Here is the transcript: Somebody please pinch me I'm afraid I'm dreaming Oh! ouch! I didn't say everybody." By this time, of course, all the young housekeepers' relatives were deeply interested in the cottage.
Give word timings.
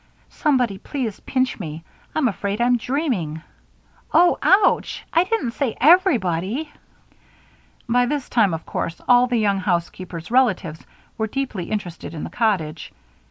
Somebody 0.31 0.79
please 0.79 1.19
pinch 1.19 1.59
me 1.59 1.83
I'm 2.15 2.27
afraid 2.27 2.59
I'm 2.59 2.75
dreaming 2.77 3.43
Oh! 4.11 4.39
ouch! 4.41 5.05
I 5.13 5.25
didn't 5.25 5.51
say 5.51 5.77
everybody." 5.79 6.71
By 7.87 8.07
this 8.07 8.27
time, 8.27 8.55
of 8.55 8.65
course, 8.65 8.99
all 9.07 9.27
the 9.27 9.37
young 9.37 9.59
housekeepers' 9.59 10.31
relatives 10.31 10.83
were 11.19 11.27
deeply 11.27 11.69
interested 11.69 12.15
in 12.15 12.23
the 12.23 12.31
cottage. 12.31 12.91